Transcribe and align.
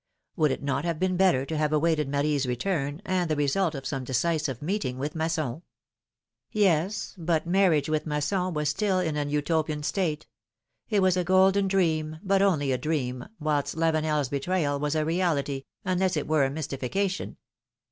Would 0.35 0.49
it 0.49 0.63
not 0.63 0.83
have 0.83 0.97
been 0.97 1.15
better 1.15 1.45
to 1.45 1.55
have 1.57 1.71
awaited 1.71 2.09
Marie's 2.09 2.47
return, 2.47 3.03
and 3.05 3.29
the 3.29 3.35
result 3.35 3.75
of 3.75 3.85
some 3.85 4.03
decisive 4.03 4.59
meeting 4.59 4.97
with 4.97 5.13
Masson? 5.13 5.61
Yes, 6.51 7.13
but 7.19 7.45
marriage 7.45 7.87
with 7.87 8.07
Masson 8.07 8.51
was 8.55 8.67
still 8.69 8.97
in 8.97 9.15
an 9.15 9.29
Utopian 9.29 9.83
state; 9.83 10.25
it 10.89 11.03
was 11.03 11.17
a 11.17 11.23
golden 11.23 11.67
dream, 11.67 12.17
but 12.23 12.41
only 12.41 12.71
a 12.71 12.79
dream, 12.79 13.25
whilst 13.39 13.75
Lavenel's 13.77 14.29
betrayal 14.29 14.79
was 14.79 14.95
a 14.95 15.05
reality, 15.05 15.65
unless 15.85 16.17
it 16.17 16.27
were 16.27 16.45
a 16.45 16.49
mystifi 16.49 16.91
cation. 16.91 17.37